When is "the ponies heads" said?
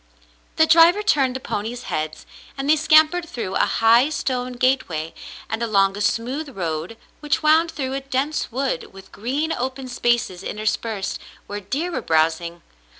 1.35-2.25